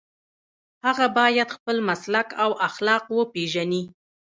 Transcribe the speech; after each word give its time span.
هغه 0.85 1.07
باید 1.17 1.49
خپل 1.55 1.77
مسلک 1.89 2.27
او 2.43 2.51
اخلاق 2.67 3.03
وپيژني. 3.19 3.83